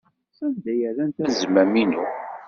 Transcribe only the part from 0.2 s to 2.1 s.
Sanda ay rrant azmam-inu?